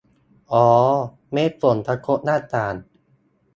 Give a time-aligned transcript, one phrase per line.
[0.51, 0.67] อ่อ
[1.31, 2.73] เม็ดฝนกระทบหน้าต่าง